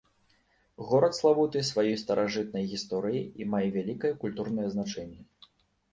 Горад 0.91 1.13
славуты 1.17 1.61
сваёй 1.71 1.93
старажытнай 2.03 2.65
гісторыяй 2.73 3.29
і 3.45 3.49
мае 3.55 3.63
вялікае 3.79 4.13
культурнае 4.25 4.67
значэнне. 4.77 5.21